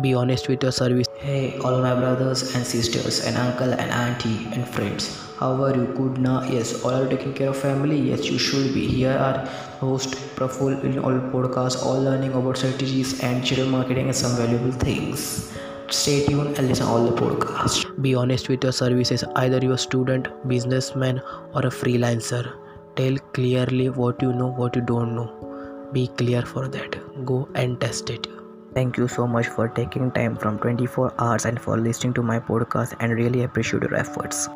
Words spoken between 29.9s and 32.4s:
time from 24 hours and for listening to my